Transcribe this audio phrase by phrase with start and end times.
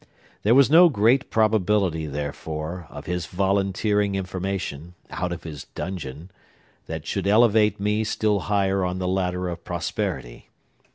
[0.41, 6.31] There was no great probability, therefore, of his volunteering information, out of his dungeon,
[6.87, 10.49] that should elevate me still higher on the ladder of prosperity.